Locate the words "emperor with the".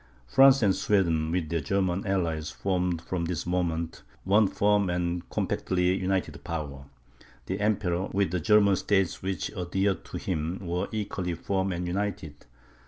7.59-8.39